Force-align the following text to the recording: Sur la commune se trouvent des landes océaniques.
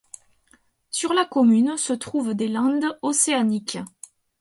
Sur 0.89 1.13
la 1.13 1.25
commune 1.25 1.77
se 1.77 1.93
trouvent 1.93 2.33
des 2.33 2.47
landes 2.47 2.97
océaniques. 3.03 3.77